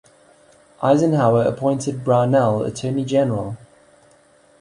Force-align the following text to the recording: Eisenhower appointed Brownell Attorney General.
Eisenhower 0.81 1.43
appointed 1.43 2.03
Brownell 2.03 2.63
Attorney 2.63 3.05
General. 3.05 3.55